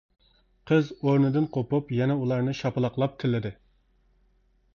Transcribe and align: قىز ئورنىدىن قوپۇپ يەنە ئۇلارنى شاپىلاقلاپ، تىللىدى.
قىز 0.69 0.87
ئورنىدىن 0.95 1.45
قوپۇپ 1.57 1.93
يەنە 1.99 2.17
ئۇلارنى 2.23 2.57
شاپىلاقلاپ، 2.61 3.15
تىللىدى. 3.25 3.53